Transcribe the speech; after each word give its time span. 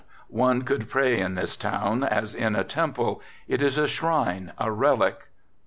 One 0.29 0.65
should 0.65 0.89
pray 0.89 1.19
in 1.19 1.35
this 1.35 1.55
town, 1.55 2.03
as 2.03 2.33
in 2.33 2.55
a 2.55 2.63
temple; 2.63 3.21
it 3.47 3.61
is 3.61 3.77
a 3.77 3.85
shrine, 3.85 4.51
a 4.57 4.71
relic. 4.71 5.27